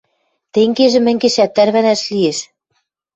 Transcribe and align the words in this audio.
Тенгежӹ 0.53 0.99
мӹнгешӓт 1.05 1.51
тӓрвӓнӓш 1.55 2.01
лиэш. 2.13 2.39